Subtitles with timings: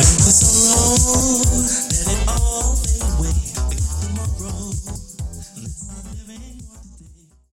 [0.00, 1.39] When the sun